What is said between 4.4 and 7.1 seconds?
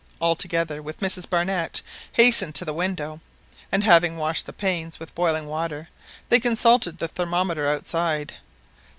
the panes with boiling water, they consulted the